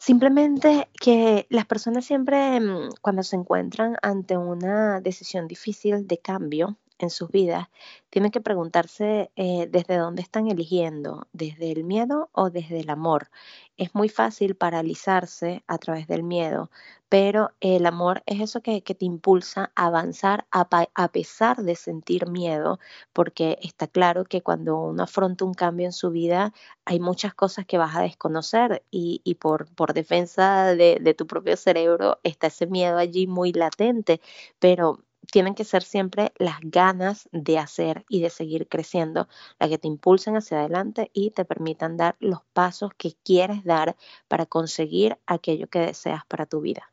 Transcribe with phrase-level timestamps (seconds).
[0.00, 6.78] Simplemente que las personas siempre mm, cuando se encuentran ante una decisión difícil de cambio
[7.06, 7.68] en sus vidas,
[8.10, 13.30] tienen que preguntarse eh, desde dónde están eligiendo, desde el miedo o desde el amor.
[13.76, 16.70] Es muy fácil paralizarse a través del miedo,
[17.08, 22.28] pero el amor es eso que, te impulsa a avanzar a, a, pesar de sentir
[22.28, 22.78] miedo,
[23.12, 26.52] porque está claro que cuando uno afronta un cambio en su vida,
[26.84, 31.26] hay muchas cosas que vas a desconocer y, y por, por defensa de, de tu
[31.26, 34.20] propio cerebro está ese miedo allí muy latente,
[34.58, 39.78] pero tienen que ser siempre las ganas de hacer y de seguir creciendo las que
[39.78, 43.96] te impulsen hacia adelante y te permitan dar los pasos que quieres dar
[44.28, 46.92] para conseguir aquello que deseas para tu vida.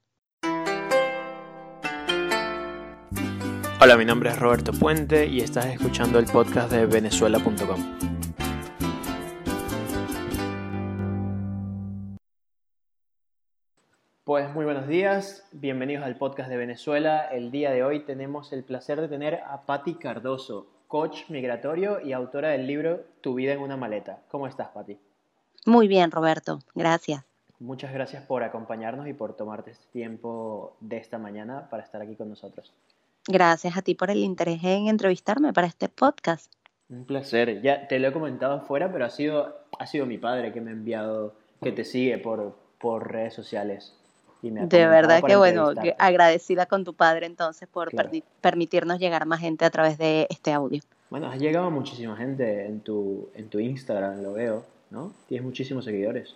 [3.79, 8.16] Hola, mi nombre es Roberto Puente y estás escuchando el podcast de venezuela.com.
[14.27, 17.29] Pues muy buenos días, bienvenidos al podcast de Venezuela.
[17.31, 22.11] El día de hoy tenemos el placer de tener a Patti Cardoso, coach migratorio y
[22.11, 24.19] autora del libro Tu vida en una maleta.
[24.27, 24.99] ¿Cómo estás, Patti?
[25.65, 27.23] Muy bien, Roberto, gracias.
[27.59, 32.17] Muchas gracias por acompañarnos y por tomarte este tiempo de esta mañana para estar aquí
[32.17, 32.73] con nosotros.
[33.29, 36.51] Gracias a ti por el interés en entrevistarme para este podcast.
[36.89, 37.61] Un placer.
[37.61, 40.71] Ya te lo he comentado afuera, pero ha sido, ha sido mi padre que me
[40.71, 43.97] ha enviado, que te sigue por, por redes sociales
[44.41, 47.91] de verdad que bueno, agradecida con tu padre entonces por
[48.41, 50.81] permitirnos llegar a más gente a través de este audio.
[51.09, 55.13] Bueno, has llegado a muchísima gente en tu, en tu Instagram, lo veo, ¿no?
[55.27, 56.35] Tienes muchísimos seguidores.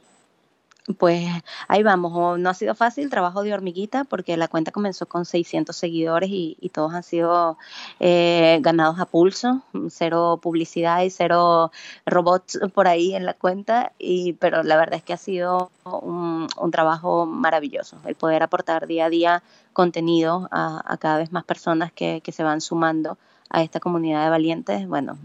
[0.98, 1.28] Pues
[1.68, 5.76] ahí vamos, no ha sido fácil, trabajo de hormiguita, porque la cuenta comenzó con 600
[5.76, 7.58] seguidores y, todos han sido
[8.00, 11.72] eh, ganados a pulso, cero publicidad y cero
[12.06, 16.48] robots por ahí en la cuenta, y, pero la verdad es que ha sido un,
[16.72, 22.22] trabajo maravilloso, el poder aportar día a día contenido a, cada vez más personas que,
[22.22, 23.18] que se van sumando
[23.50, 25.18] a esta comunidad de valientes, bueno,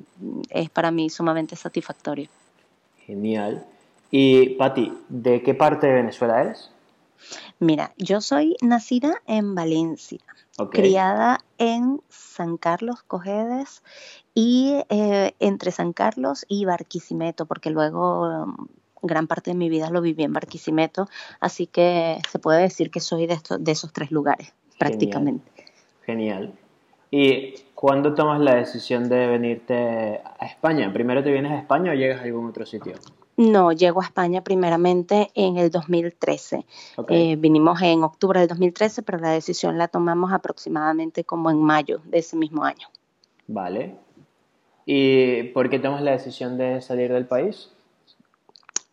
[0.51, 2.29] es para mí sumamente satisfactorio.
[3.07, 3.65] Genial.
[4.11, 6.71] Y Patti, ¿de qué parte de Venezuela eres?
[7.59, 10.21] Mira, yo soy nacida en Valencia,
[10.71, 13.83] criada en San Carlos Cojedes
[14.35, 18.67] y eh, entre San Carlos y Barquisimeto, porque luego um,
[19.03, 21.09] gran parte de mi vida lo viví en Barquisimeto,
[21.41, 25.51] así que se puede decir que soy de, de esos tres lugares, prácticamente.
[26.05, 26.53] Genial.
[27.11, 30.93] ¿Y cuándo tomas la decisión de venirte a España?
[30.93, 32.95] ¿Primero te vienes a España o llegas a algún otro sitio?
[33.37, 36.65] No, llego a España primeramente en el 2013.
[37.09, 42.01] Eh, vinimos en octubre del 2013, pero la decisión la tomamos aproximadamente como en mayo
[42.05, 42.89] de ese mismo año.
[43.47, 43.97] Vale.
[44.87, 47.71] ¿Y por qué tomas la decisión de salir del país?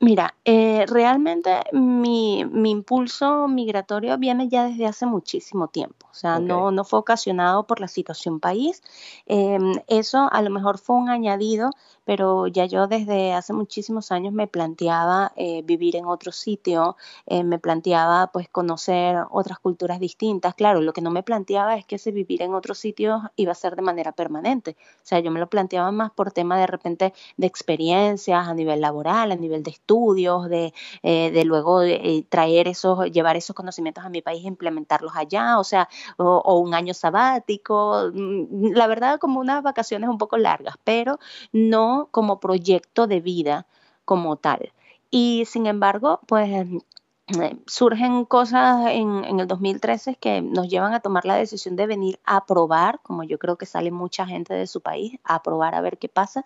[0.03, 6.71] Mira, eh, realmente mi, impulso migratorio viene ya desde hace muchísimo tiempo, o sea, no,
[6.71, 8.83] no fue ocasionado por la situación país.
[9.27, 11.69] Em, eso a lo mejor fue un añadido
[12.05, 17.43] pero ya yo desde hace muchísimos años me planteaba eh, vivir en otro sitio, eh,
[17.43, 20.53] me planteaba pues conocer otras culturas distintas.
[20.55, 23.55] Claro, lo que no me planteaba es que ese vivir en otro sitio iba a
[23.55, 24.75] ser de manera permanente.
[24.97, 28.81] O sea, yo me lo planteaba más por tema de repente de experiencias a nivel
[28.81, 31.81] laboral, a nivel de estudios, de, eh, de luego
[32.29, 35.87] traer esos, llevar esos conocimientos a mi país e implementarlos allá, o sea,
[36.17, 38.09] o, o un año sabático.
[38.13, 41.19] Mm, la verdad, como unas vacaciones un poco largas, pero
[41.51, 43.65] no como proyecto de vida
[44.05, 44.71] como tal.
[45.09, 50.99] Y sin embargo, pues eh, surgen cosas en, en, el 2013 que nos llevan a
[50.99, 54.67] tomar la decisión de venir a probar, como yo creo que sale mucha gente de
[54.67, 56.45] su país, a probar a ver qué pasa.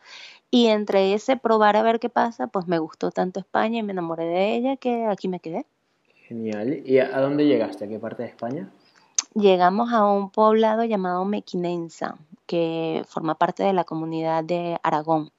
[0.51, 3.93] Y entre ese probar a ver qué pasa, pues me gustó tanto España y me
[3.93, 5.65] enamoré de ella que aquí me quedé.
[6.27, 6.83] Genial.
[6.85, 7.85] ¿Y a dónde llegaste?
[7.85, 8.69] ¿A qué parte de España?
[9.33, 15.31] Llegamos a un poblado llamado Mequinenza, que forma parte de la comunidad de Aragón.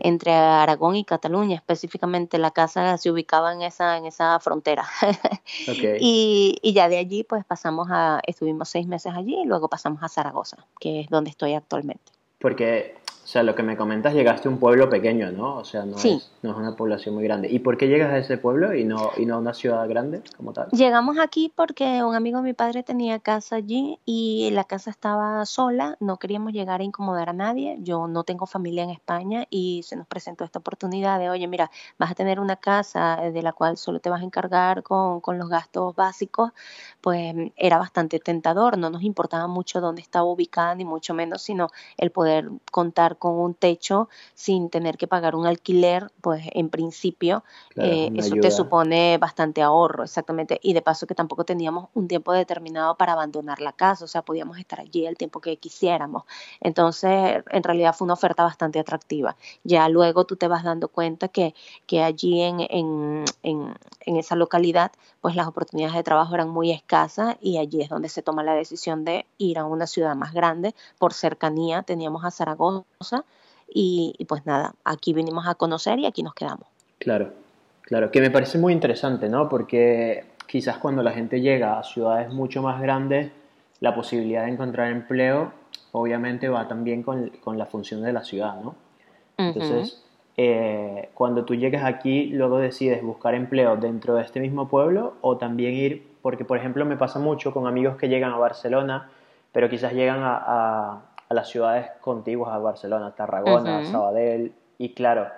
[0.00, 4.86] Entre Aragón y Cataluña, específicamente la casa se ubicaba en esa, en esa frontera.
[6.00, 10.02] y, y, ya de allí pues pasamos a, estuvimos seis meses allí y luego pasamos
[10.02, 12.12] a Zaragoza, que es donde estoy actualmente.
[12.38, 12.94] Porque
[13.26, 15.56] o sea, lo que me comentas, llegaste a un pueblo pequeño, ¿no?
[15.56, 17.50] O sea, no, es, no es una población muy grande.
[17.50, 20.22] ¿Y por qué llegas a ese pueblo y no, y no a una ciudad grande
[20.36, 20.68] como tal?
[20.70, 25.44] Llegamos aquí porque un amigo de mi padre tenía casa allí y la casa estaba
[25.44, 27.78] sola, no queríamos llegar a incomodar a nadie.
[27.80, 31.72] Yo no tengo familia en España y se nos presentó esta oportunidad de, oye, mira,
[31.98, 35.36] vas a tener una casa de la cual solo te vas a encargar con, con
[35.36, 36.52] los gastos básicos,
[37.00, 38.78] pues era bastante tentador.
[38.78, 43.34] No nos importaba mucho dónde estaba ubicada, ni mucho menos, sino el poder contar con
[43.38, 47.44] un techo sin tener que pagar un alquiler, pues en principio
[47.76, 50.58] eh, eso te supone bastante ahorro, exactamente.
[50.62, 54.22] Y de paso que tampoco teníamos un tiempo determinado para abandonar la casa, o sea,
[54.22, 56.24] podíamos estar allí el tiempo que quisiéramos.
[56.60, 59.36] Entonces, en realidad fue una oferta bastante atractiva.
[59.64, 61.54] Ya luego tú te vas dando cuenta que,
[61.86, 66.70] que allí en, en, en, en esa localidad, pues las oportunidades de trabajo eran muy
[66.70, 70.32] escasas y allí es donde se toma la decisión de ir a una ciudad más
[70.32, 71.82] grande por cercanía.
[71.82, 72.84] Teníamos a Zaragoza
[73.68, 76.66] y, pues nada, aquí vinimos a conocer y aquí nos quedamos.
[76.98, 77.32] Claro,
[77.82, 79.48] claro, que me parece muy interesante, ¿no?
[79.48, 83.30] Porque quizás cuando la gente llega a ciudades mucho más grandes,
[83.80, 85.52] la posibilidad de encontrar empleo
[85.92, 88.74] obviamente va también con, con la función de la ciudad, ¿no?
[89.38, 90.02] Entonces,
[90.36, 95.36] eh, cuando tú llegas aquí, luego decides buscar empleo dentro de este mismo pueblo o
[95.36, 99.10] también ir, porque por ejemplo me pasa mucho con amigos que llegan a Barcelona,
[99.52, 101.02] pero quizás llegan a,
[101.34, 105.28] las ciudades contiguas a Barcelona, Tarragona, Sabadell, y claro,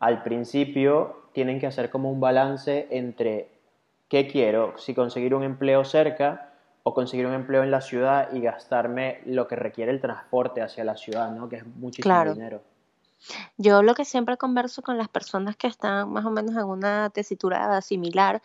[0.00, 3.48] al principio tienen que hacer como un balance entre
[4.08, 6.50] qué quiero, si conseguir un empleo cerca
[6.82, 10.84] o conseguir un empleo en la ciudad y gastarme lo que requiere el transporte hacia
[10.84, 11.48] la ciudad, ¿no?
[11.48, 12.60] Que es muchísimo dinero.
[13.56, 17.10] Yo lo que siempre converso con las personas que están más o menos en una
[17.10, 18.42] tesitura similar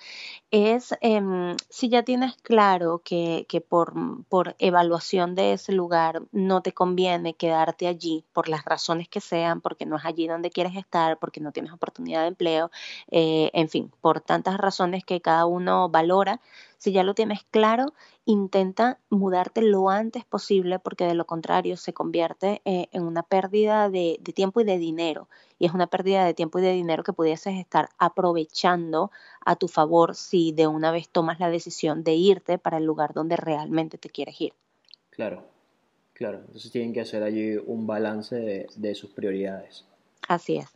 [0.52, 3.94] es em, si ya tienes claro que, que por,
[4.28, 9.62] por, evaluación de ese lugar no te conviene quedarte allí por las razones que sean,
[9.62, 12.72] porque no es allí donde quieres estar, porque no tienes oportunidad de empleo,
[13.10, 16.42] eh, en fin, por tantas razones que cada uno valora,
[16.82, 17.94] si ya lo tienes claro,
[18.26, 23.88] intenta mudarte lo antes posible porque de lo contrario se convierte eh, en una pérdida
[23.92, 25.30] de, tiempo y de dinero.
[25.60, 29.12] Y es una pérdida de tiempo y de dinero que pudieses estar aprovechando
[29.46, 33.14] a tu favor si de una vez tomas la decisión de irte para el lugar
[33.14, 34.54] donde realmente te quieres ir.
[35.12, 35.44] Claro,
[36.14, 36.40] claro.
[36.40, 39.86] Entonces tienen que hacer allí un balance de, de sus prioridades.
[40.28, 40.68] Así es.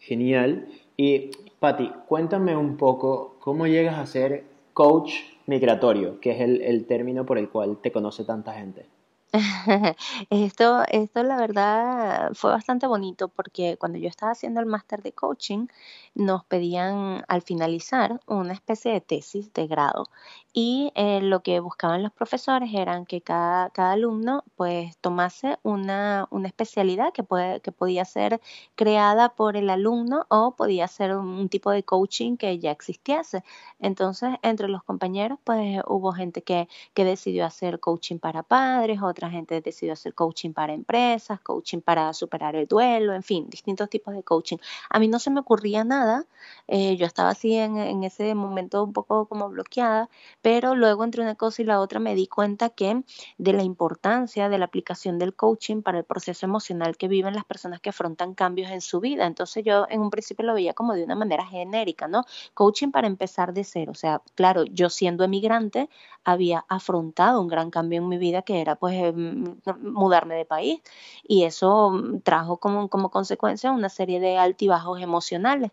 [0.00, 0.66] Genial.
[0.96, 1.30] Y
[1.60, 5.14] Patti, cuéntame un poco cómo llegas a ser coach
[5.46, 8.86] migratorio, que es el, término por el cual te conoce tanta gente.
[10.30, 15.12] esto, esto la verdad fue bastante bonito porque cuando yo estaba haciendo el máster de
[15.12, 15.66] coaching
[16.14, 20.06] nos pedían al finalizar una especie de tesis de grado
[20.52, 26.28] y eh, lo que buscaban los profesores eran que cada, cada alumno pues tomase una,
[26.30, 28.40] una especialidad que, puede, que podía ser
[28.76, 33.42] creada por el alumno o podía ser un, tipo de coaching que ya existiese.
[33.80, 39.30] Entonces, entre los compañeros pues hubo gente que, que decidió hacer coaching para padres, otra
[39.30, 44.14] gente decidió hacer coaching para empresas, coaching para superar el duelo, en fin, distintos tipos
[44.14, 44.58] de coaching.
[44.90, 46.26] A mí no se me ocurría nada,
[46.68, 50.10] eh, yo estaba así en, en ese momento un poco como bloqueada,
[50.42, 53.02] pero luego entre una cosa y la otra me di cuenta que
[53.38, 57.44] de la importancia de la aplicación del coaching para el proceso emocional que viven las
[57.46, 59.26] personas que afrontan cambios en su vida.
[59.26, 62.24] Entonces yo en un principio lo veía como de una manera genérica, ¿no?
[62.52, 63.92] Coaching para empezar de cero.
[63.92, 65.88] O sea, claro, yo siendo emigrante
[66.24, 70.80] había afrontado un gran cambio en mi vida que era pues em, mudarme de país
[71.22, 75.70] y eso mm, trajo como, como consecuencia una serie de altibajos emocionales.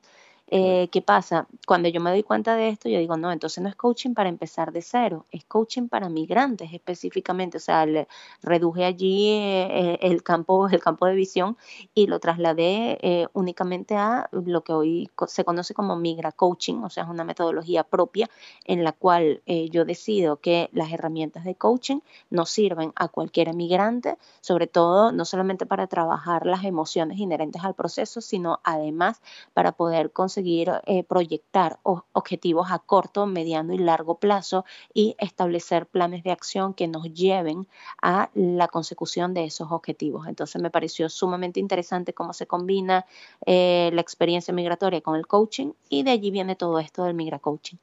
[0.53, 1.48] Eh, ¿Qué pasa?
[1.65, 4.27] Cuando yo me doy cuenta de esto, yo digo, no, entonces no es coaching para
[4.27, 7.56] empezar de cero, es coaching para migrantes específicamente.
[7.56, 8.09] O sea, le
[8.42, 11.56] reduje allí eh, el, campo, el campo de visión
[11.94, 16.89] y lo trasladé eh, únicamente a lo que hoy se conoce como migra coaching, o
[16.89, 18.30] sea, es una metodología propia
[18.65, 24.17] en la cual yo decido que las herramientas de coaching nos sirven a cualquier migrante,
[24.41, 29.22] sobre todo no solamente para trabajar las emociones inherentes al proceso, sino además
[29.53, 36.24] para poder conseguir eh, proyectar objetivos a corto, mediano y largo plazo y establecer planes
[36.24, 37.67] de acción que nos lleven
[38.01, 40.27] a la consecución de esos objetivos.
[40.27, 43.05] Entonces me pareció sumamente interesante cómo se combina
[43.45, 47.39] eh, la experiencia migratoria con el coaching y de allí viene todo esto del migra
[47.39, 47.77] coaching.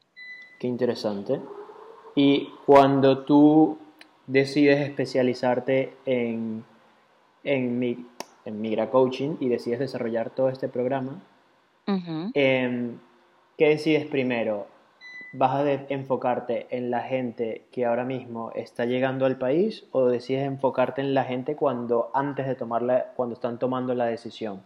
[0.59, 1.41] Qué interesante.
[2.15, 3.79] Y cuando tú
[4.27, 6.65] decides especializarte en,
[7.45, 8.09] en,
[8.45, 11.23] en migra coaching y decides desarrollar todo este programa,
[12.35, 12.99] Em,
[13.57, 14.67] ¿Qué decides primero?
[15.33, 20.47] ¿Vas a enfocarte en la gente que ahora mismo está llegando al país o decides
[20.47, 24.63] enfocarte en la gente cuando antes de tomarla, cuando están tomando la decisión?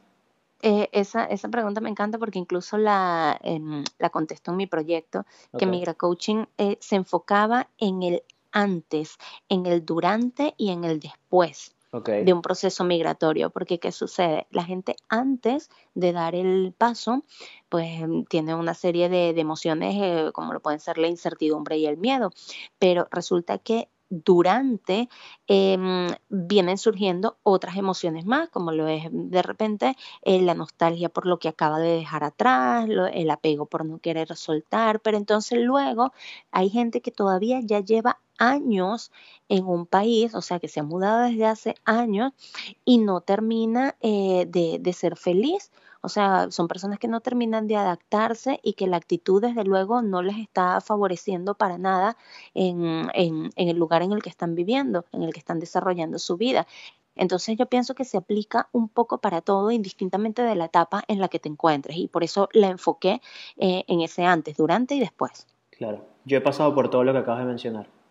[0.60, 5.24] Eh, esa, esa pregunta me encanta porque incluso la, em, la contesto en mi proyecto,
[5.58, 9.16] que Migra Coaching eh, se enfocaba en el antes,
[9.48, 14.46] en el durante y en el después de un proceso migratorio, porque ¿qué sucede?
[14.50, 17.22] La gente antes de dar el paso,
[17.68, 21.98] pues tiene una serie de, emociones eh, como lo pueden ser la incertidumbre y el
[21.98, 22.30] miedo,
[22.78, 25.08] pero resulta que durante
[25.46, 31.26] em, vienen surgiendo otras emociones más, como lo es de repente eh, la nostalgia por
[31.26, 36.12] lo que acaba de dejar atrás, el apego por no querer soltar, pero entonces luego
[36.50, 39.12] hay gente que todavía ya lleva años
[39.48, 42.32] en un país, o sea, que se ha mudado desde hace años
[42.84, 45.70] y no termina eh, de, de ser feliz
[46.04, 50.02] o sea, son personas que no terminan de adaptarse y que la actitud, desde luego,
[50.02, 52.16] no les está favoreciendo para nada
[52.54, 53.08] en,
[53.54, 56.66] el lugar en el que están viviendo, en el que están desarrollando su vida.
[57.14, 61.20] Entonces yo pienso que se aplica un poco para todo, indistintamente de la etapa en
[61.20, 61.96] la que te encuentres.
[61.96, 63.20] Y por eso la enfoqué
[63.56, 65.46] eh, en ese antes, durante y después.
[65.70, 68.01] Claro, yo he pasado por todo lo que acabas de mencionar.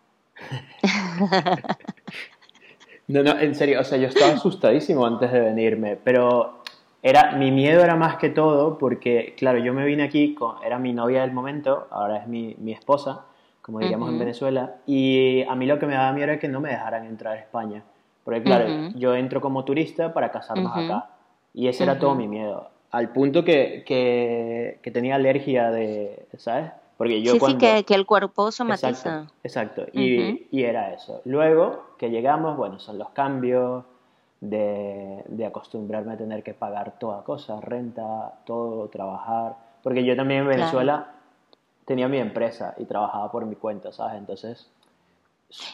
[3.08, 6.62] No, no, en serio, o sea, yo estaba asustadísimo antes de venirme, pero
[7.02, 10.78] era, mi miedo era más que todo porque, claro, yo me vine aquí, con, era
[10.78, 13.26] mi novia del momento, ahora es mi, mi esposa,
[13.60, 16.60] como diríamos en Venezuela, y a mí lo que me daba miedo era que no
[16.60, 17.84] me dejaran entrar a España.
[18.24, 21.10] Porque, claro, yo entro como turista para casarnos acá.
[21.54, 22.70] Y ese era todo mi miedo.
[22.90, 26.70] Al punto que, que, que, tenía alergia de, ¿sabes?
[27.02, 28.88] Porque yo sí, sí, que, que, el cuerpo somatiza.
[28.88, 29.86] Exacto, exacto.
[29.92, 31.20] Y, y, era eso.
[31.24, 33.84] Luego que llegamos, bueno, son los cambios,
[34.42, 39.56] de, acostumbrarme a tener que pagar toda cosa, renta, todo, trabajar.
[39.82, 41.14] Porque yo también en Venezuela
[41.84, 44.18] tenía mi empresa y trabajaba por mi cuenta, ¿sabes?
[44.18, 44.70] Entonces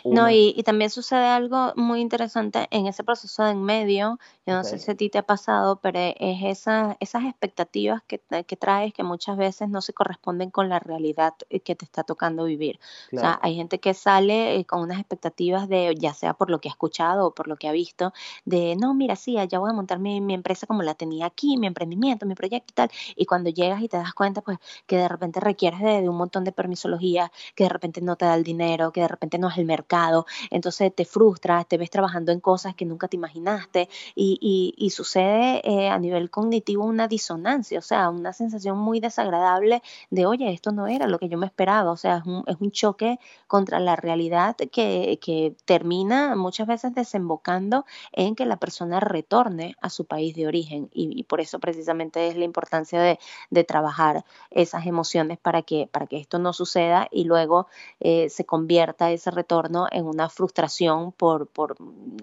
[0.04, 4.64] no, y, también sucede algo muy interesante en ese proceso de en medio, yo no
[4.64, 8.92] sé si a ti te ha pasado, pero es esa, esas expectativas que, que, traes
[8.92, 12.78] que muchas veces no se corresponden con la realidad eh, que te está tocando vivir.
[13.12, 16.60] O sea, hay gente que sale eh, con unas expectativas de, ya sea por lo
[16.60, 18.12] que ha escuchado o por lo que ha visto,
[18.44, 21.56] de, no, mira, sí, ya voy a montar mi, mi empresa como la tenía aquí,
[21.56, 24.96] mi emprendimiento, mi proyecto y tal, y cuando llegas y te das cuenta, pues, que
[24.96, 28.34] de repente requieres de, de un montón de permisología, que de repente no te da
[28.34, 32.32] el dinero, que de repente no es el mercado, entonces te frustras, te ves trabajando
[32.32, 37.78] en cosas que nunca te imaginaste y, y, sucede eh, a nivel cognitivo una disonancia,
[37.78, 41.46] o sea, una sensación muy desagradable de, oye, esto no era lo que yo me
[41.46, 46.66] esperaba, o sea, es un, es un choque contra la realidad que, que termina muchas
[46.66, 51.58] veces desembocando en que la persona retorne a su país de origen y, por eso
[51.58, 53.18] precisamente es la importancia de,
[53.50, 57.66] de, trabajar esas emociones para que, para que esto no suceda y luego
[58.00, 59.57] eh, se convierta ese retorno
[59.90, 61.76] en una frustración por, por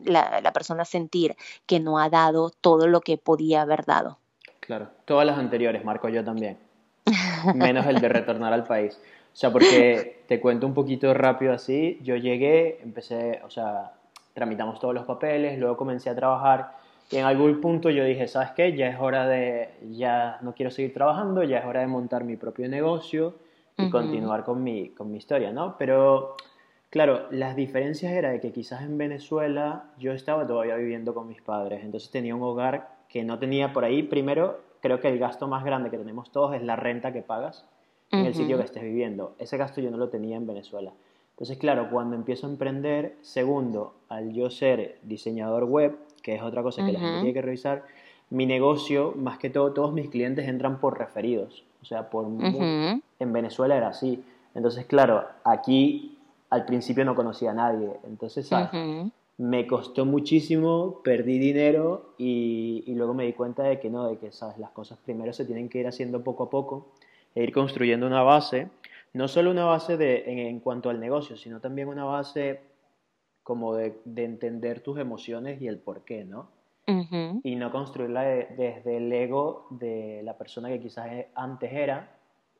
[0.06, 4.18] la, la persona sentir que no ha dado todo lo que podía haber dado.
[4.60, 6.58] Claro, todas las anteriores, Marco, yo también.
[7.54, 9.00] Menos el de retornar al país.
[9.34, 13.92] O sea, porque te cuento un poquito rápido así, yo llegué, empecé, o sea,
[14.34, 16.72] tramitamos todos los papeles, luego comencé a trabajar
[17.12, 18.76] y en algún punto yo dije, ¿sabes qué?
[18.76, 22.36] Ya es hora de, ya no quiero seguir trabajando, ya es hora de montar mi
[22.36, 23.36] propio negocio
[23.78, 25.76] y continuar con mi, con mi historia, ¿no?
[25.78, 26.38] Pero
[26.96, 31.42] Claro, las diferencias era de que quizás en Venezuela yo estaba todavía viviendo con mis
[31.42, 34.02] padres, entonces tenía un hogar que no tenía por ahí.
[34.02, 37.66] Primero, creo que el gasto más grande que tenemos todos es la renta que pagas
[38.12, 39.36] en el sitio que estés viviendo.
[39.40, 40.94] Ese gasto yo no lo tenía en Venezuela.
[41.32, 46.64] Entonces, claro, cuando empiezo a emprender, segundo, al yo ser diseñador web, que es otra
[46.64, 47.84] cosa que la gente tiene que revisar,
[48.30, 51.66] mi negocio, más que todo, todos mis clientes entran por referidos.
[51.82, 54.24] O sea, por en Venezuela era así.
[54.54, 56.14] Entonces, claro, aquí
[56.50, 57.92] al principio no conocía a nadie.
[58.06, 58.50] Entonces,
[59.38, 64.32] Me costó muchísimo, perdí dinero y, luego me di cuenta de que no, de que
[64.32, 64.58] ¿sabes?
[64.58, 66.94] las cosas primero se tienen que ir haciendo poco a poco
[67.34, 68.70] e ir construyendo una base,
[69.12, 72.62] no solo una base de, en, cuanto al negocio, sino también una base
[73.44, 76.48] como de, entender tus emociones y el por qué, ¿no?
[77.44, 82.16] Y no construirla desde el ego de la persona que quizás antes era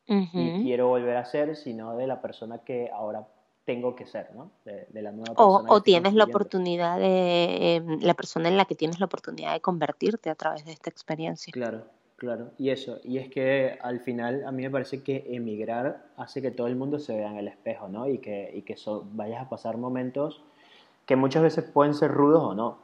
[0.08, 3.28] y quiero volver a ser, sino de la persona que ahora
[3.66, 4.52] tengo que ser, ¿no?
[4.64, 5.70] De, la nueva persona.
[5.72, 9.60] O, tienes la oportunidad de, em, la persona en la que tienes la oportunidad de
[9.60, 11.52] convertirte a través de esta experiencia.
[11.52, 11.84] Claro,
[12.16, 12.52] claro.
[12.60, 16.52] Y eso, y es que al final a mí me parece que emigrar hace que
[16.52, 18.08] todo el mundo se vea en el espejo, ¿no?
[18.08, 18.76] Y que, y que
[19.14, 20.42] vayas a pasar momentos
[21.08, 22.78] que muchas veces pueden ser rudos o no.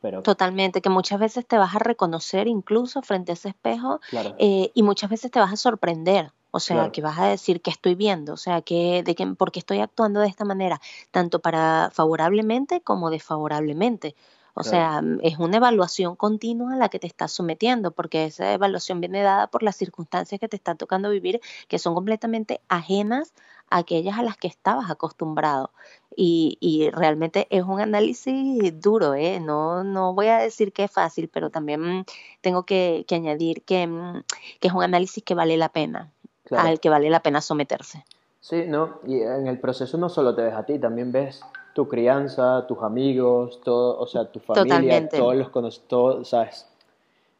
[0.00, 0.22] Pero...
[0.22, 4.00] Totalmente, que muchas veces te vas a reconocer incluso frente a ese espejo
[4.38, 7.70] eh, y muchas veces te vas a sorprender o sea, que vas a decir que
[7.70, 11.90] estoy viendo, o sea, que de que porque estoy actuando de esta manera, tanto para
[11.92, 14.14] favorablemente como desfavorablemente.
[14.54, 18.52] O sea, mm, es una evaluación continua a la que te estás sometiendo, porque esa
[18.52, 23.34] evaluación viene dada por las circunstancias que te están tocando vivir, que son completamente ajenas
[23.70, 25.70] a aquellas a las que estabas acostumbrado.
[26.16, 29.38] Y, y realmente es un análisis duro, ¿eh?
[29.40, 32.04] No, no voy a decir que es fácil, pero también
[32.40, 34.24] tengo que, que añadir que, mm,
[34.60, 36.12] que es un análisis que vale la pena
[36.56, 38.04] al que vale la pena someterse.
[38.40, 41.42] Sí, no, y en el proceso no solo te ves a ti, también ves
[41.74, 45.82] tu crianza, tus amigos, todo, o sea, tu familia, todos los conoces,
[46.28, 46.66] ¿sabes?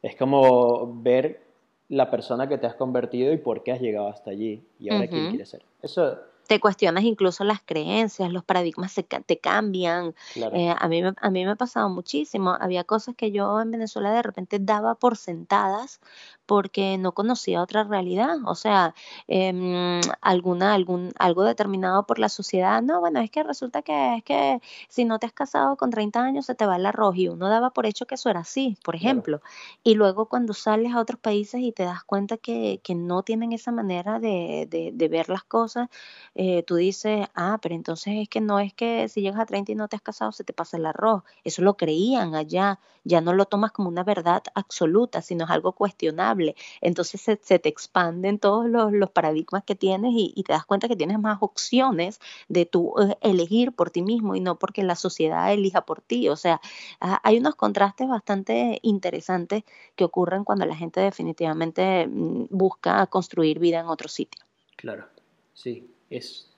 [0.03, 1.43] Es como ver
[1.89, 5.07] la persona que te has convertido y por qué has llegado hasta allí y ahora
[5.07, 5.63] quién quieres ser.
[5.83, 10.15] Eso te cuestionas incluso las creencias, los paradigmas se, te cambian.
[10.35, 12.57] Eh, a, mí, a mí me ha pasado muchísimo.
[12.59, 16.01] Había cosas que yo en Venezuela de repente daba por sentadas
[16.49, 18.95] porque no conocía otra realidad, o sea,
[19.29, 22.81] em, alguna, algún, algo determinado por la sociedad.
[22.83, 26.23] No, bueno, es que resulta que es que si no te has casado con 30
[26.23, 28.79] años se te va el arroz y uno daba por hecho que eso era así,
[28.83, 29.43] por ejemplo.
[29.85, 33.53] Y luego cuando sales a otros países y te das cuenta que, que no tienen
[33.53, 35.89] esa manera de, de, de ver las cosas,
[36.35, 39.73] eh, tú dices, ah, pero entonces es que no es que si llegas a 30
[39.73, 41.25] y no te has casado se te pasa el arroz.
[41.45, 45.73] Eso lo creían allá, ya no lo tomas como una verdad absoluta, sino es algo
[45.73, 46.38] cuestionable.
[46.81, 51.19] Entonces se, te expanden todos los, paradigmas que tienes y, te das cuenta que tienes
[51.19, 55.83] más opciones de tú eh, elegir por ti mismo y no porque la sociedad elija
[55.83, 56.29] por ti.
[56.29, 56.61] O sea,
[57.01, 59.65] ah, hay unos contrastes bastante interesantes
[59.97, 64.45] que ocurren cuando la gente definitivamente mm, busca construir vida en otro sitio.
[64.77, 65.07] Claro,
[65.55, 66.49] sí es,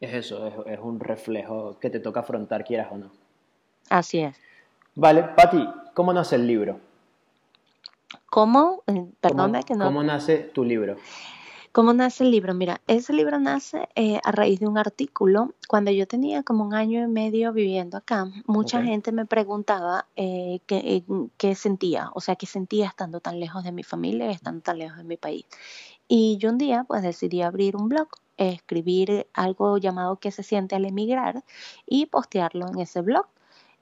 [0.00, 3.10] es eso, es, un reflejo que te toca afrontar, quieras o no.
[3.88, 4.36] Así es.
[4.94, 6.80] Vale, Patti, ¿cómo nace el libro?
[8.30, 8.82] ¿Cómo?
[8.86, 9.06] Eh,
[9.66, 9.84] que no.
[9.84, 10.96] ¿Cómo nace tu libro?
[11.72, 12.54] ¿Cómo nace el libro?
[12.54, 15.54] Mira, ese libro nace eh, a raíz de un artículo.
[15.68, 20.60] Cuando yo tenía como un año y medio viviendo acá, mucha gente me preguntaba eh,
[20.66, 21.04] qué,
[21.36, 24.78] qué, sentía, o sea, qué sentía estando tan lejos de mi familia y estando tan
[24.78, 25.44] lejos de mi país.
[26.08, 28.08] Y yo un día pues decidí abrir un blog
[28.48, 31.44] escribir algo llamado ¿Qué se siente al emigrar?
[31.86, 33.26] y postearlo en ese blog.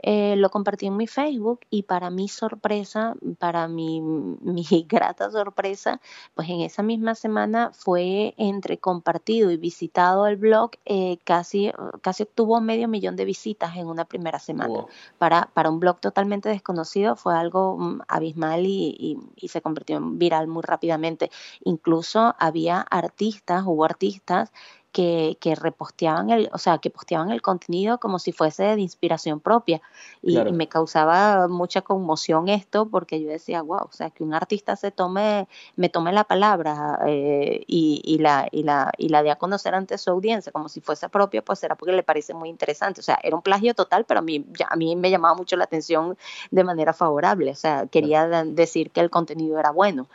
[0.01, 4.01] Eh, lo compartí en mi Facebook y para mi sorpresa, para mi,
[4.41, 6.01] mi, grata sorpresa,
[6.35, 12.23] pues en esa misma semana fue entre compartido y visitado el blog, eh, casi, casi
[12.23, 14.87] obtuvo medio millón de visitas en una primera semana.
[15.19, 20.19] Para, para un blog totalmente desconocido fue algo mm, abismal y, y se convirtió en
[20.19, 21.31] viral muy rápidamente.
[21.65, 24.53] Incluso había artistas, hubo artistas
[24.99, 29.39] que, que, reposteaban el, o sea, que posteaban el contenido como si fuese de inspiración
[29.39, 29.81] propia.
[30.23, 34.75] Y, me causaba mucha conmoción esto porque yo decía, wow, o sea, que un artista
[34.75, 35.47] se tome,
[35.77, 39.77] me tome la palabra eh, y, y, la, y, la, y la dé a conocer
[39.77, 43.01] ante su audiencia como si fuese propia, pues era porque le parece muy interesante.
[43.01, 45.63] O sea, era un plagio total, pero a mí, a mí me llamaba mucho la
[45.63, 46.19] atención
[46.51, 47.53] de manera favorable.
[47.53, 50.09] O sea, quería decir que el contenido era bueno.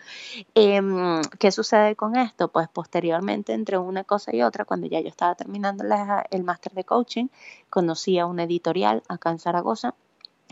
[0.56, 2.50] Em, ¿Qué sucede con esto?
[2.50, 5.84] Pues posteriormente, entre una cosa y otra, cuando ya yo estaba terminando
[6.32, 7.28] el máster de coaching,
[7.70, 9.94] conocí a una editorial acá en Zaragoza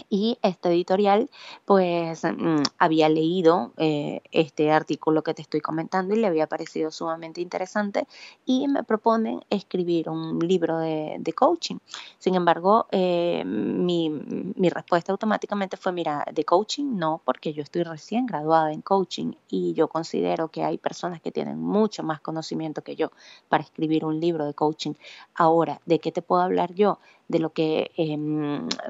[0.10, 1.30] y este editorial
[1.65, 6.91] pues mm, había leído eh, este artículo que te estoy comentando y le había parecido
[6.91, 8.08] sumamente interesante
[8.45, 11.77] y me proponen escribir un libro de, coaching.
[12.19, 17.84] Sin embargo, eh, mi, mi, respuesta automáticamente fue, mira, de coaching no, porque yo estoy
[17.84, 22.82] recién graduada en coaching y yo considero que hay personas que tienen mucho más conocimiento
[22.84, 23.12] que yo
[23.47, 24.93] para escribir un libro de coaching.
[25.36, 26.99] Ahora, ¿de qué te puedo hablar yo?
[27.32, 28.17] De lo que, eh,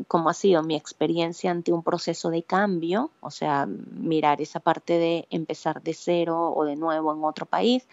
[0.07, 4.97] cómo ha sido mi experiencia ante un proceso de cambio, o sea, mirar esa parte
[4.97, 7.87] de empezar de cero o de nuevo en otro país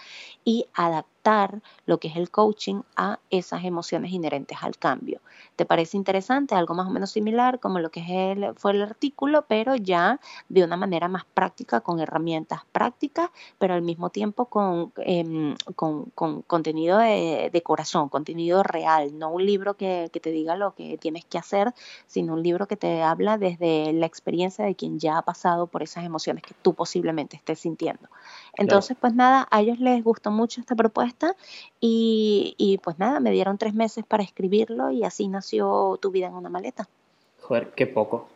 [0.45, 1.17] y adaptar
[1.87, 5.21] lo que es el coaching a esas emociones inherentes al cambio.
[5.57, 6.55] ¿Te parece interesante?
[6.55, 10.21] Algo más o menos similar como lo que es el, fue el artículo, pero ya
[10.49, 16.11] de una manera más práctica, con herramientas prácticas, pero al mismo tiempo con, em, con,
[16.47, 21.25] contenido de, corazón, contenido real, no un libro que, que te diga lo que tienes
[21.25, 21.75] que hacer,
[22.07, 25.83] sino un libro que te habla desde la experiencia de quien ya ha pasado por
[25.83, 28.09] esas emociones que tú posiblemente estés sintiendo.
[28.57, 31.17] Entonces, pues nada, a ellos les gustó mucho esta propuesta
[31.81, 36.26] y, y, pues nada, me dieron tres meses para escribirlo y así nació Tu vida
[36.26, 36.88] en una maleta.
[37.40, 38.28] Joder, qué poco.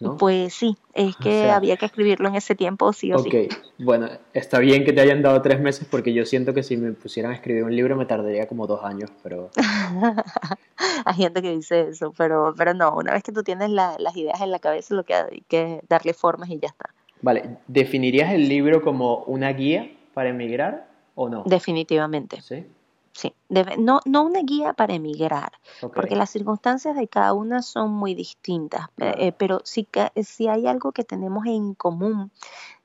[0.00, 0.16] ¿no?
[0.16, 3.28] Pues sí, es que había que escribirlo en ese tiempo, sí o sí.
[3.28, 6.76] Ok, bueno, está bien que te hayan dado tres meses porque yo siento que si
[6.76, 9.50] me pusieran a escribir un libro me tardaría como dos años, pero...
[11.04, 14.40] hay gente que dice eso, pero, pero no, una vez que tú tienes las ideas
[14.40, 16.90] en la cabeza, lo que hay que darle formas y ya está.
[17.22, 21.42] Vale, ¿definirías el libro como una guía para emigrar o no?
[21.46, 22.40] Definitivamente.
[22.40, 22.66] Sí.
[23.14, 23.32] Sí,
[23.78, 25.52] no, no una guía para emigrar,
[25.94, 30.48] porque las circunstancias de cada una son muy distintas, eh, eh, pero sí que si
[30.48, 32.32] hay algo que tenemos en común,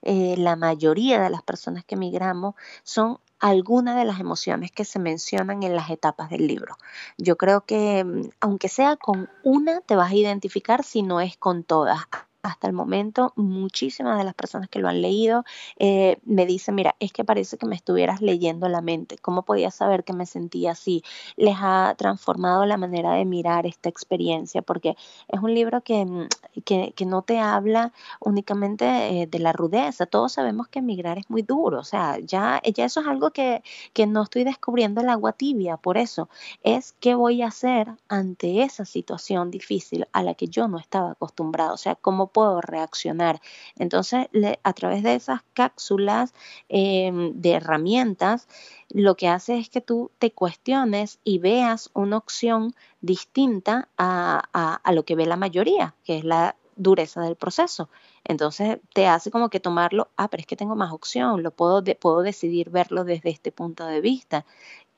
[0.03, 4.99] eh, la mayoría de las personas que emigramos son algunas de las emociones que se
[4.99, 6.77] mencionan en las etapas del libro.
[7.17, 11.37] Yo creo que mm, aunque sea con una, te vas a identificar si no es
[11.37, 12.05] con todas
[12.41, 15.43] hasta el momento, muchísimas de las personas que lo han leído
[15.77, 19.17] eh, me dicen, mira, es que parece que me estuvieras leyendo la mente.
[19.17, 21.03] ¿Cómo podía saber que me sentía así?
[21.35, 24.95] Les ha transformado la manera de mirar esta experiencia, porque
[25.27, 26.27] es un libro que, mm,
[26.63, 28.85] que, no te habla únicamente
[29.21, 30.05] eh, de la rudeza.
[30.05, 33.63] Todos sabemos que emigrar es muy duro, o sea, ya, ya eso es algo que,
[33.93, 36.29] que no estoy descubriendo el agua tibia, por eso
[36.63, 41.11] es qué voy a hacer ante esa situación difícil a la que yo no estaba
[41.11, 43.41] acostumbrado, o sea, cómo puedo reaccionar.
[43.77, 44.27] Entonces,
[44.63, 46.33] a través de esas cápsulas
[46.69, 48.47] em, de herramientas,
[48.89, 54.91] lo que hace es que tú te cuestiones y veas una opción distinta a, a
[54.91, 57.89] lo que ve la mayoría, que es la dureza del proceso.
[58.23, 61.83] Entonces te hace como que tomarlo, ah, pero es que tengo más opción, lo puedo,
[61.99, 64.45] puedo decidir verlo desde este punto de vista.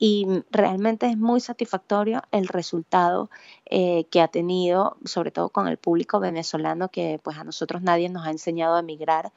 [0.04, 3.30] Y realmente es muy satisfactorio el resultado
[3.66, 8.08] eh, que ha tenido, sobre todo con el público venezolano, que pues a nosotros nadie
[8.08, 9.30] nos ha enseñado a emigrar.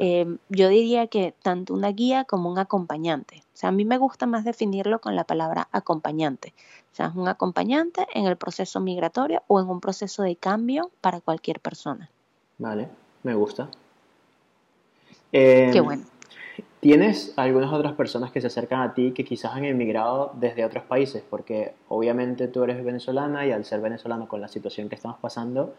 [0.00, 3.42] Eh, yo diría que tanto una guía como un acompañante.
[3.54, 6.52] O sea, a mí me gusta más definirlo con la palabra acompañante.
[6.92, 10.90] O sea, es un acompañante en el proceso migratorio o en un proceso de cambio
[11.00, 12.10] para cualquier persona.
[12.58, 12.90] Vale
[13.22, 13.68] me gusta.
[15.30, 16.04] Qué em, bueno.
[16.82, 20.82] ¿Tienes algunas otras personas que se acercan a ti que quizás han emigrado desde otros
[20.82, 21.22] países?
[21.30, 25.76] Porque obviamente tú eres venezolana y al ser venezolano con la situación que estamos pasando,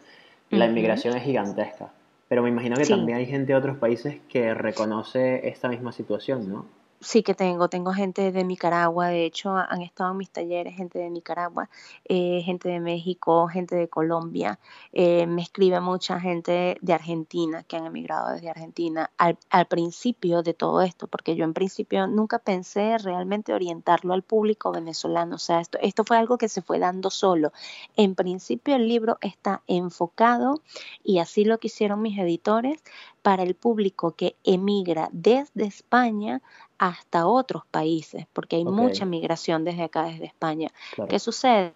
[0.48, 1.92] la inmigración es gigantesca.
[2.26, 6.50] Pero me imagino que también hay gente de otros países que reconoce esta misma situación,
[6.50, 6.64] ¿no?
[7.04, 10.98] Sí que tengo, tengo gente de Nicaragua, de hecho han estado en mis talleres gente
[10.98, 11.68] de Nicaragua,
[12.06, 14.58] eh, gente de México, gente de Colombia,
[14.90, 19.36] eh, me escribe mucha gente de Argentina que han emigrado desde Argentina al,
[19.68, 25.36] principio de todo esto, porque yo en principio nunca pensé realmente orientarlo al público venezolano,
[25.36, 27.52] o sea, esto, esto fue algo que se fue dando solo.
[27.96, 30.62] En principio el libro está enfocado
[31.02, 32.82] y así lo quisieron mis editores
[33.20, 36.42] para el público que emigra desde España
[36.86, 40.68] hasta otros países, porque hay mucha migración desde acá, desde España.
[41.08, 41.72] ¿Qué sucede?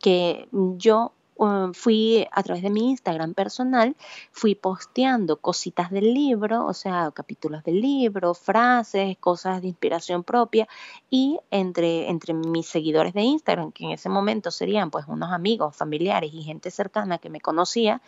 [0.00, 3.94] Que yo Um, fui a través de mi Instagram personal,
[4.32, 10.66] fui posteando cositas del libro, o sea, capítulos del libro, frases, cosas de inspiración propia
[11.10, 15.76] y entre, entre mis seguidores de Instagram, que en ese momento serían pues unos amigos,
[15.76, 18.02] familiares y gente cercana que me conocía,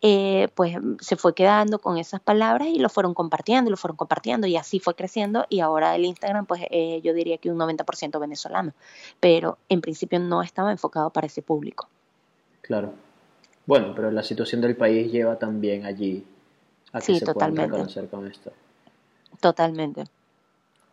[0.00, 3.96] eh, pues se fue quedando con esas palabras y lo fueron compartiendo y lo fueron
[3.96, 7.58] compartiendo y así fue creciendo y ahora el Instagram pues eh, yo diría que un
[7.58, 8.74] 90% venezolano,
[9.18, 11.88] pero en principio no estaba enfocado para ese público.
[12.66, 12.92] Claro.
[13.64, 16.24] Bueno, pero la situación del país lleva también allí
[16.92, 17.66] a que se totalmente.
[17.66, 18.52] reconocer con esto.
[19.40, 20.04] Totalmente.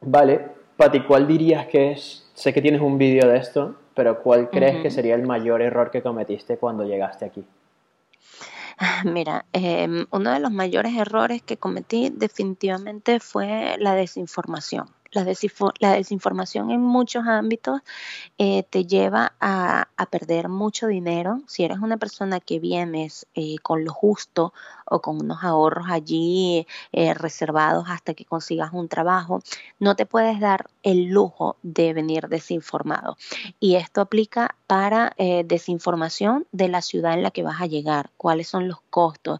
[0.01, 2.29] Vale, Pati, ¿cuál dirías que es?
[2.33, 5.91] Sé que tienes un vídeo de esto, pero ¿cuál crees que sería el mayor error
[5.91, 7.45] que cometiste cuando llegaste aquí?
[9.05, 14.87] Mira, em, uno de los mayores errores que cometí definitivamente fue la desinformación.
[15.13, 17.81] La, desinformación en muchos ámbitos
[18.39, 21.41] eh, te lleva a, perder mucho dinero.
[21.47, 24.53] Si eres una persona que vienes eh, con lo justo
[24.85, 29.41] o con unos ahorros allí eh, reservados hasta que consigas un trabajo,
[29.79, 33.17] no te puedes dar el lujo de venir desinformado.
[33.59, 38.47] Y esto aplica para desinformación de la ciudad en la que vas a llegar, cuáles
[38.47, 39.39] son los costos,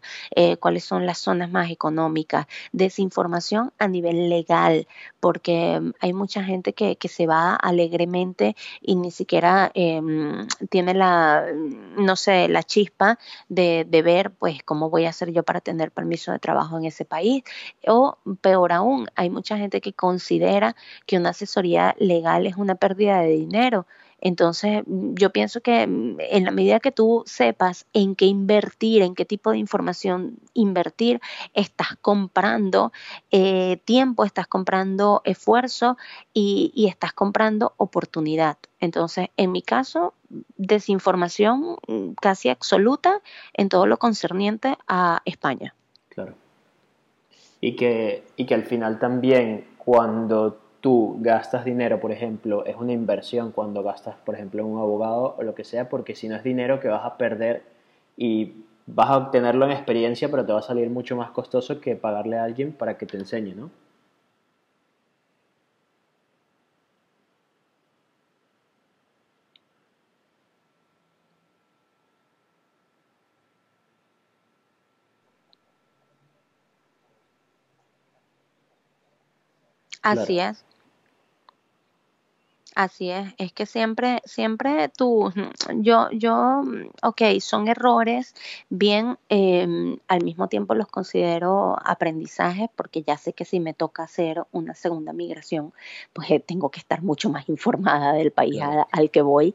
[0.60, 4.86] cuáles son las zonas más económicas, desinformación a nivel legal,
[5.20, 11.44] porque Em, hay mucha gente que, se va alegremente y ni siquiera em, tiene la,
[11.96, 15.90] no sé, la chispa de, de, ver, pues, cómo voy a hacer yo para tener
[15.90, 17.44] permiso de trabajo en ese país.
[17.86, 23.20] O peor aún, hay mucha gente que considera que una asesoría legal es una pérdida
[23.20, 23.86] de dinero.
[24.24, 29.14] Entonces, yo pienso que mm, en la medida que tú sepas en qué invertir, en
[29.14, 31.20] qué tipo de información invertir,
[31.52, 32.90] estás comprando
[33.30, 35.98] eh, tiempo, estás comprando esfuerzo
[36.32, 38.56] y, y estás comprando oportunidad.
[38.80, 40.14] Entonces, en mi caso,
[40.56, 43.20] desinformación mm, casi absoluta
[43.52, 45.74] en todo lo concerniente a España.
[46.08, 46.34] Claro.
[47.60, 52.92] Y que, y que al final también cuando tú gastas dinero, por ejemplo, es una
[52.92, 56.36] inversión cuando gastas, por ejemplo, en un abogado o lo que sea, porque si no
[56.36, 57.62] es dinero que vas a perder
[58.18, 58.52] y
[58.86, 62.36] vas a obtenerlo en experiencia, pero te va a salir mucho más costoso que pagarle
[62.36, 63.70] a alguien para que te enseñe, ¿no?
[80.02, 80.64] Así es.
[82.74, 85.32] Así es, es que siempre, siempre tú,
[85.76, 86.62] yo, yo,
[87.04, 88.34] ok, son errores,
[88.68, 94.02] bien, em, al mismo tiempo los considero aprendizajes porque ya sé que si me toca
[94.02, 95.72] hacer una segunda migración,
[96.12, 98.60] pues eh, tengo que estar mucho más informada del país
[98.90, 99.54] al que voy,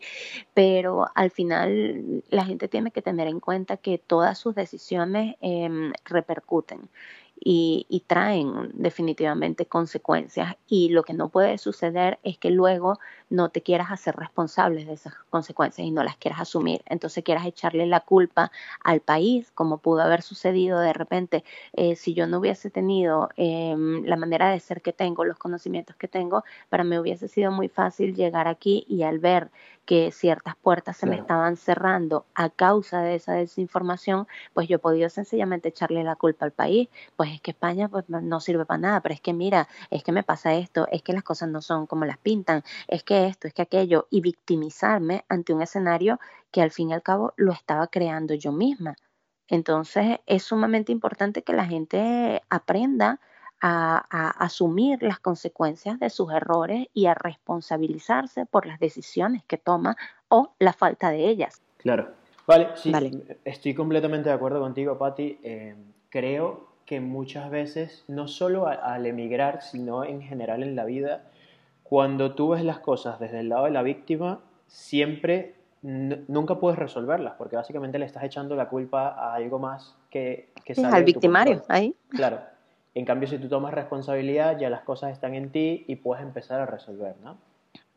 [0.54, 5.92] pero al final la gente tiene que tener en cuenta que todas sus decisiones em,
[6.06, 6.90] repercuten
[7.42, 10.56] y, traen definitivamente consecuencias.
[10.68, 14.94] Y lo que no puede suceder es que luego no te quieras hacer responsable de
[14.94, 16.82] esas consecuencias y no las quieras asumir.
[16.86, 18.52] Entonces quieras echarle la culpa
[18.84, 21.44] al país, como pudo haber sucedido de repente.
[21.74, 25.96] Eh, si yo no hubiese tenido em, la manera de ser que tengo, los conocimientos
[25.96, 29.52] que tengo, para mí hubiese sido muy fácil llegar aquí y al ver
[29.86, 34.80] que ciertas puertas se me estaban cerrando a causa de esa desinformación, pues yo he
[34.80, 38.78] podido sencillamente echarle la culpa al país, pues es que España pues no sirve para
[38.78, 41.64] nada, pero es que mira, es que me pasa esto, es que las cosas no
[41.64, 46.20] son como las pintan, es que esto, es que aquello, y victimizarme ante un escenario
[46.52, 48.96] que al fin y al cabo lo estaba creando yo misma.
[49.48, 53.20] Entonces es sumamente importante que la gente aprenda
[53.62, 59.98] a, asumir las consecuencias de sus errores y a responsabilizarse por las decisiones que toma
[60.30, 61.62] o la falta de ellas.
[61.78, 62.14] Claro.
[62.48, 62.92] Vale, sí,
[63.46, 65.40] estoy completamente de acuerdo contigo, Patti.
[65.44, 65.76] Eh,
[66.10, 71.29] creo que muchas veces, no solo al emigrar, sino en general en la vida,
[71.90, 77.34] cuando tú ves las cosas desde el lado de la víctima, siempre nunca puedes resolverlas,
[77.36, 81.96] porque básicamente le estás echando la culpa a algo más que, que al victimario, ahí.
[82.10, 82.42] Claro.
[82.94, 86.60] En cambio, si tú tomas responsabilidad, ya las cosas están en ti y puedes empezar
[86.60, 87.38] a resolver, ¿no?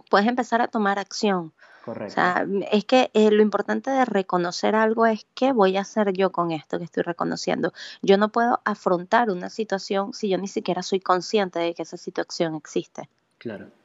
[0.09, 1.53] Puedes empezar a tomar acción.
[1.85, 2.13] Correcto.
[2.13, 6.15] O sea, es que eh, lo importante de reconocer algo es qué voy a hacer
[6.15, 7.75] yo con esto que estoy reconociendo.
[8.01, 11.99] Yo no puedo afrontar una situación si yo ni siquiera soy consciente de que esa
[11.99, 13.11] situación existe.
[13.39, 13.82] Claro, claro.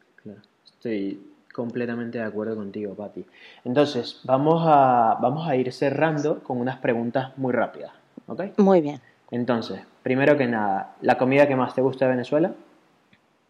[0.87, 1.19] Estoy
[1.53, 3.25] completamente de acuerdo contigo, Patti.
[3.65, 7.91] Entonces, vamos a, vamos a ir cerrando con unas preguntas muy rápidas,
[8.25, 8.57] ¿ok?
[8.57, 9.01] Muy bien.
[9.29, 12.53] Entonces, primero que nada, ¿la comida que más te gusta de Venezuela?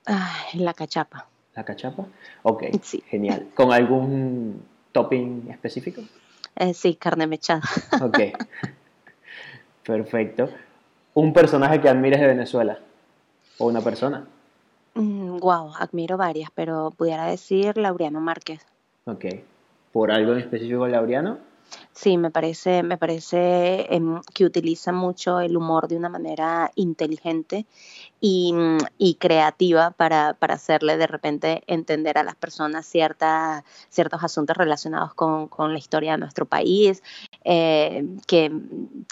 [0.08, 1.28] Ay, la cachapa.
[1.56, 2.08] ¿La cachapa?
[2.41, 3.04] Ok, sí.
[3.08, 3.50] genial.
[3.54, 6.02] ¿Con algún topping específico?
[6.56, 7.62] Eh, sí, carne mechada.
[8.02, 8.19] Ok,
[9.86, 10.50] perfecto.
[11.13, 12.80] ¿Un personaje que admires de Venezuela?
[13.60, 14.26] ¿O una persona?
[14.97, 18.65] Wow, mm, admiro varias, pero pudiera decir Laureano Márquez.
[19.05, 19.25] Ok.
[19.91, 21.38] ¿Por algo en específico Laureano?
[21.93, 27.65] Sí, me parece, me parece em, que utiliza mucho el humor de una manera inteligente
[28.21, 28.77] y, mm,
[29.19, 35.80] creativa para, hacerle de repente entender a las personas cierta, ciertos asuntos relacionados con, la
[35.80, 37.01] historia de nuestro país
[37.43, 38.51] eh, que,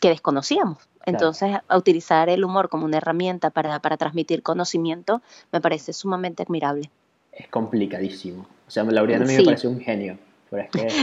[0.02, 0.78] desconocíamos.
[1.06, 6.90] Entonces, utilizar el humor como una herramienta para, transmitir conocimiento me parece sumamente admirable.
[7.32, 8.46] Es complicadísimo.
[8.68, 10.18] O sea, Laureano a mí me parece un genio.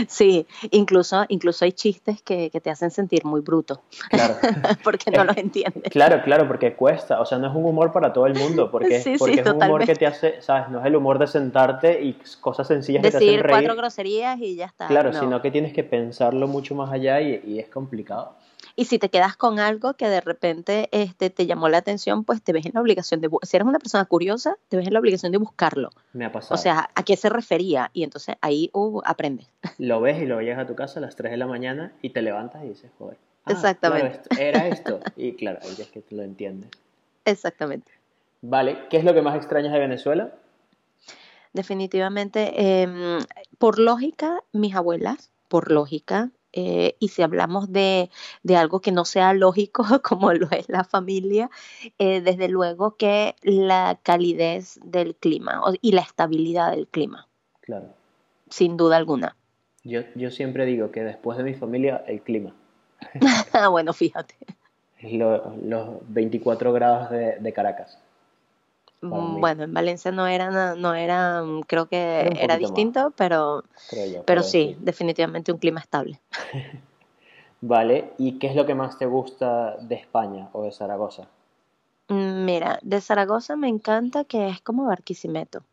[0.09, 3.83] Sí, incluso, incluso hay chistes que, te hacen sentir muy bruto.
[4.11, 4.35] Claro.
[4.85, 5.91] porque no los entiendes.
[5.91, 7.21] Claro, claro, porque cuesta.
[7.21, 8.71] O sea, no es un humor para todo el mundo.
[8.71, 10.69] Porque, porque es un humor que te hace, ¿sabes?
[10.69, 13.61] No es el humor de sentarte y cosas sencillas Decir que te hacen reír.
[13.61, 14.87] cuatro groserías y ya está.
[14.87, 18.37] Claro, sino que tienes que pensarlo mucho más allá y es complicado.
[18.77, 22.43] Y si te quedas con algo que de repente este, te llamó la atención, pues
[22.43, 25.01] te ves en la obligación de, si eres una persona curiosa, te ves en la
[25.01, 25.91] obligación de buscarlo.
[26.13, 26.55] Me ha pasado.
[26.55, 27.91] O sea, ¿a qué se refería?
[27.93, 29.47] Y entonces ahí uh, aprendes.
[29.79, 32.11] Lo ves y lo llegas a tu casa a las 3 de la mañana y
[32.11, 33.17] te levantas y dices, joder.
[33.45, 34.21] Ah, Exactamente.
[34.39, 35.01] era esto.
[35.17, 36.71] Y claro, ahí es que tú lo entiendes.
[37.25, 37.91] Exactamente.
[38.41, 40.33] Vale, ¿qué es lo que más extrañas de Venezuela?
[41.53, 43.21] Definitivamente, em,
[43.59, 48.11] por lógica, mis abuelas, por lógica, eh, y si hablamos de,
[48.57, 51.51] algo que no sea lógico, como lo es la familia,
[51.99, 57.29] eh, desde luego que la calidez del clima y la estabilidad del clima.
[57.61, 57.95] Claro.
[58.51, 59.37] Sin duda alguna.
[59.85, 62.55] Yo, yo siempre digo que después de mi familia, el clima.
[63.71, 64.37] bueno, fíjate.
[65.03, 67.99] los 24 grados de Caracas.
[69.03, 73.65] Mm, bueno, en Valencia no era, no era, mm, creo que era, distinto, pero,
[74.25, 76.21] pero, sí, definitivamente un clima estable.
[77.61, 81.27] vale, ¿y qué es lo que más te gusta de España o de Zaragoza?
[82.09, 85.65] Mm, mira, de Zaragoza me encanta que es como Barquisimeto.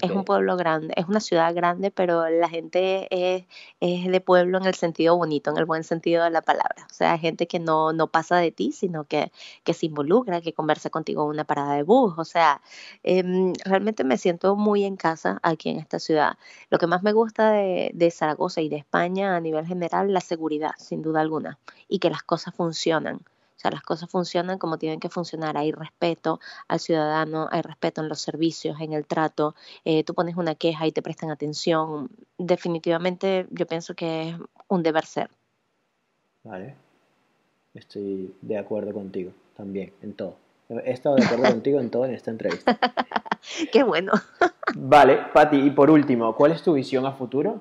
[0.00, 3.44] Es un pueblo grande, es una ciudad grande, pero la gente es,
[3.80, 6.86] de pueblo en el sentido bonito, en el buen sentido de la palabra.
[6.90, 9.32] O sea, gente que no, no pasa de ti, sino que,
[9.64, 12.14] que se involucra, que conversa contigo en una parada de bus.
[12.16, 12.62] O sea,
[13.02, 16.38] em, realmente me siento muy en casa aquí en esta ciudad.
[16.70, 20.20] Lo que más me gusta de, de Zaragoza y de España a nivel general, la
[20.22, 23.20] seguridad, sin duda alguna, y que las cosas funcionan.
[23.62, 25.56] Sea, las cosas funcionan como tienen que funcionar.
[25.56, 29.54] Hay respeto al ciudadano, hay respeto en los servicios, en el trato.
[29.84, 32.10] Eh, tú pones una queja y te prestan atención.
[32.38, 35.30] Definitivamente yo pienso que es un deber ser.
[36.42, 36.74] Vale.
[37.72, 40.34] Estoy de acuerdo contigo también, en todo.
[40.68, 42.76] He estado de acuerdo contigo en todo en esta entrevista.
[43.72, 44.12] Qué bueno.
[44.74, 47.60] vale, Patti, y por último, ¿cuál es tu visión a futuro?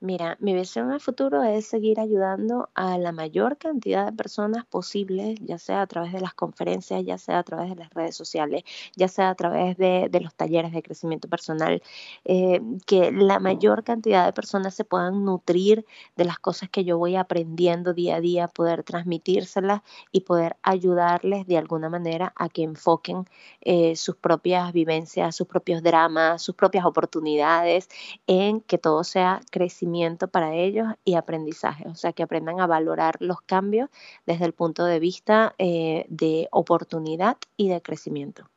[0.00, 5.38] Mira, mi visión al futuro es seguir ayudando a la mayor cantidad de personas posibles,
[5.40, 8.62] ya sea a través de las conferencias, ya sea a través de las redes sociales,
[8.94, 11.82] ya sea a través de, los talleres de crecimiento personal,
[12.26, 16.98] eh, que la mayor cantidad de personas se puedan nutrir de las cosas que yo
[16.98, 19.80] voy aprendiendo día a día, poder transmitírselas
[20.12, 23.24] y poder ayudarles de alguna manera a que enfoquen
[23.62, 27.88] eh, sus propias vivencias, sus propios dramas, sus propias oportunidades
[28.26, 29.85] en que todo sea crecimiento
[30.30, 33.88] para ellos y aprendizaje, o sea, que aprendan a valorar los cambios
[34.26, 38.48] desde el punto de vista eh, de oportunidad y de crecimiento.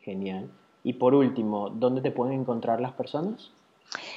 [0.00, 0.48] Genial.
[0.82, 3.50] Y por último, ¿dónde te pueden encontrar las personas?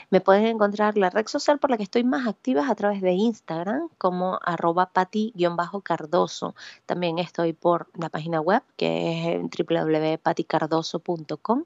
[0.10, 3.14] Me pueden encontrar la red social por la que estoy más activa a través de
[3.14, 6.56] Instagram como arroba pati-cardoso.
[6.86, 11.64] También estoy por la página web que es www.paticardoso.com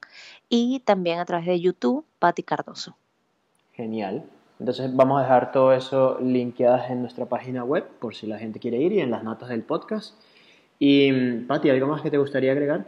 [0.49, 2.95] y también a través de YouTube Pati Cardoso.
[3.73, 4.23] Genial.
[4.59, 8.59] Entonces vamos a dejar todo eso linkeadas en nuestra página web por si la gente
[8.59, 10.15] quiere ir y en las notas del podcast.
[10.79, 12.85] Y mm, Patti, ¿algo más que te gustaría agregar?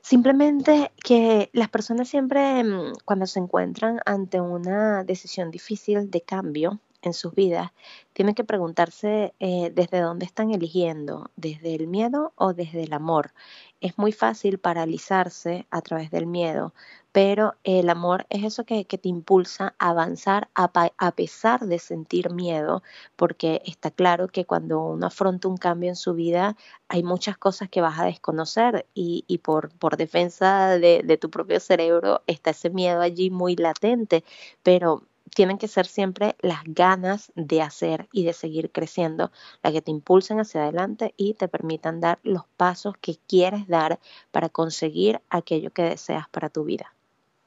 [0.00, 6.80] Simplemente que las personas siempre mm, cuando se encuentran ante una decisión difícil de cambio
[7.02, 7.72] en sus vidas,
[8.12, 13.32] tienen que preguntarse eh, desde dónde están eligiendo, desde el miedo o desde el amor.
[13.80, 16.72] Es muy fácil paralizarse a través del miedo,
[17.12, 22.82] pero el amor es eso que, te impulsa a avanzar a, pesar de sentir miedo,
[23.16, 26.56] porque está claro que cuando uno afronta un cambio en su vida
[26.88, 31.60] hay muchas cosas que vas a desconocer y, por, por defensa de, de tu propio
[31.60, 34.24] cerebro está ese miedo allí muy latente,
[34.62, 35.02] pero
[35.34, 39.30] tienen que ser siempre las ganas de hacer y de seguir creciendo,
[39.62, 43.98] las que te impulsen hacia adelante y te permitan dar los pasos que quieres dar
[44.30, 46.92] para conseguir aquello que deseas para tu vida.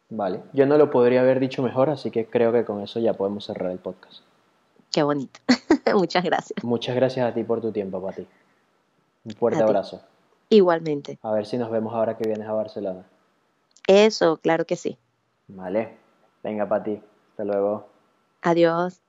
[0.09, 3.13] Vale, yo no lo podría haber dicho mejor, así que creo que con eso ya
[3.13, 4.21] podemos cerrar el podcast.
[4.91, 5.39] Qué bonito.
[5.93, 6.63] Muchas gracias.
[6.63, 8.25] Muchas gracias a ti por tu tiempo, Pati.
[9.25, 10.01] Un fuerte abrazo.
[10.49, 11.17] Igualmente.
[11.23, 13.03] A ver si nos vemos ahora que vienes a Barcelona.
[13.87, 14.97] Eso, claro que sí.
[15.47, 15.97] Vale.
[16.43, 17.01] Venga, Pati.
[17.35, 17.85] Hasta luego.
[18.41, 19.04] Adiós.